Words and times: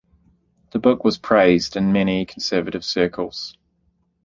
The 0.71 0.79
book 0.79 1.03
was 1.03 1.19
praised 1.19 1.75
in 1.77 1.93
many 1.93 2.25
conservative 2.25 2.83
circles. 2.83 3.55